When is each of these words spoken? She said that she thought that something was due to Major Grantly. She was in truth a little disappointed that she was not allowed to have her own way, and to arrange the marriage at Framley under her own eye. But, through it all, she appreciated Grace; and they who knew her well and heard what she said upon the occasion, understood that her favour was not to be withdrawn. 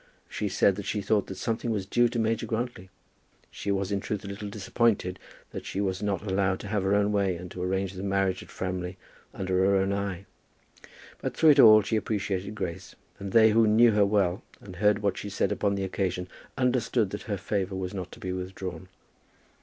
She 0.27 0.49
said 0.49 0.77
that 0.77 0.87
she 0.87 0.99
thought 0.99 1.27
that 1.27 1.35
something 1.35 1.69
was 1.69 1.85
due 1.85 2.09
to 2.09 2.17
Major 2.17 2.47
Grantly. 2.47 2.89
She 3.51 3.69
was 3.71 3.91
in 3.91 3.99
truth 3.99 4.25
a 4.25 4.27
little 4.27 4.49
disappointed 4.49 5.19
that 5.51 5.63
she 5.63 5.79
was 5.79 6.01
not 6.01 6.23
allowed 6.23 6.59
to 6.61 6.69
have 6.69 6.81
her 6.81 6.95
own 6.95 7.11
way, 7.11 7.35
and 7.35 7.51
to 7.51 7.61
arrange 7.61 7.93
the 7.93 8.01
marriage 8.01 8.41
at 8.41 8.49
Framley 8.49 8.97
under 9.31 9.59
her 9.59 9.75
own 9.75 9.93
eye. 9.93 10.25
But, 11.19 11.37
through 11.37 11.51
it 11.51 11.59
all, 11.59 11.83
she 11.83 11.97
appreciated 11.97 12.55
Grace; 12.55 12.95
and 13.19 13.31
they 13.31 13.51
who 13.51 13.67
knew 13.67 13.91
her 13.91 14.03
well 14.03 14.41
and 14.59 14.77
heard 14.77 15.03
what 15.03 15.19
she 15.19 15.29
said 15.29 15.51
upon 15.51 15.75
the 15.75 15.83
occasion, 15.83 16.27
understood 16.57 17.11
that 17.11 17.21
her 17.29 17.37
favour 17.37 17.75
was 17.75 17.93
not 17.93 18.11
to 18.13 18.19
be 18.19 18.33
withdrawn. 18.33 18.87